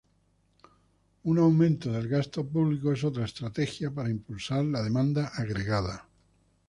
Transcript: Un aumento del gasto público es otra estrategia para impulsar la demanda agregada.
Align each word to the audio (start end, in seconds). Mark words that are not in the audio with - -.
Un 1.33 1.37
aumento 1.37 1.91
del 1.91 2.07
gasto 2.07 2.43
público 2.43 2.91
es 2.91 3.03
otra 3.03 3.25
estrategia 3.25 3.91
para 3.93 4.09
impulsar 4.09 4.65
la 4.65 4.81
demanda 4.81 5.27
agregada. 5.27 6.07